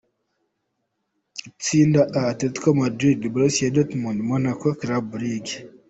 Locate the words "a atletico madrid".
2.17-3.19